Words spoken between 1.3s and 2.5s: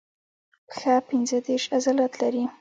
دیرش عضلات لري.